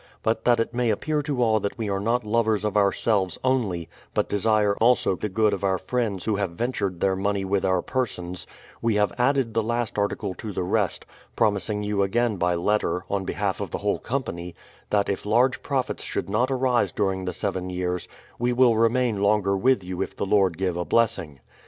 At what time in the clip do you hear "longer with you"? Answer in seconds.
19.21-20.01